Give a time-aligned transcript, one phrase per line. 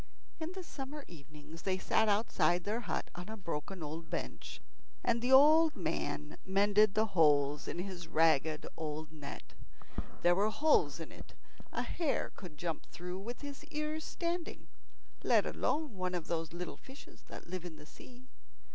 [0.39, 4.59] In the summer evenings they sat outside their hut on a broken old bench,
[5.03, 9.53] and the old man mended the holes in his ragged old net.
[10.23, 11.35] There were holes in it
[11.71, 14.69] a hare could jump through with his ears standing,
[15.23, 18.27] let alone one of those little fishes that live in the sea.